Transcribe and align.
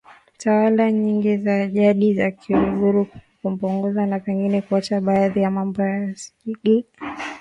tawala 0.37 0.91
nyingi 0.91 1.37
za 1.37 1.67
Jadi 1.67 2.13
za 2.13 2.31
kiluguru 2.31 3.07
kupunguza 3.41 4.05
na 4.05 4.19
pengine 4.19 4.61
kuacha 4.61 5.01
baadhi 5.01 5.41
ya 5.41 5.51
mambo 5.51 5.81
yanayosigana 5.81 6.25